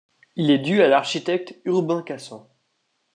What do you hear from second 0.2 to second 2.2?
Il est dû à l'architecte Urbain